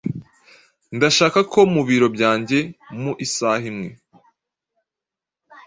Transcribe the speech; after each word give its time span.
Ndashaka 0.95 1.39
ko 1.51 1.59
mubiro 1.73 2.07
byanjye 2.15 2.59
mu 3.01 3.11
isaha 3.25 3.65
imwe. 3.71 3.89